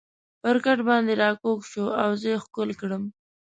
پر 0.41 0.55
کټ 0.65 0.79
باندې 0.89 1.13
را 1.21 1.29
کږ 1.41 1.57
شو 1.71 1.85
او 2.01 2.09
زه 2.21 2.27
یې 2.31 2.37
ښکل 2.43 2.69
کړم. 2.81 3.03